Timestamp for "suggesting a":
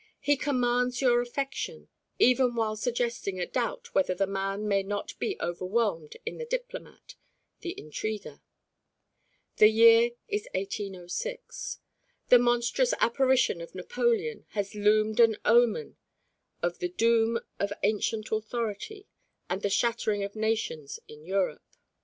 2.75-3.45